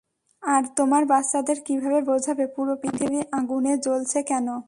[0.43, 4.47] আর তোমার বাচ্চাদের কিভাবে বোঝাবে পুরো পৃথিবী আগুনে জ্বলছে কেন।